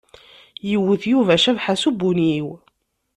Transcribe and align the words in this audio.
Yewwet 0.69 1.03
Yuba 1.11 1.35
Cabḥa 1.43 1.75
s 1.81 1.83
ubunyiw. 1.89 2.47